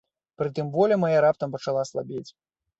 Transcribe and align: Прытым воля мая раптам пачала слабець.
Прытым 0.41 0.71
воля 0.77 0.95
мая 1.05 1.19
раптам 1.27 1.49
пачала 1.59 1.87
слабець. 1.93 2.27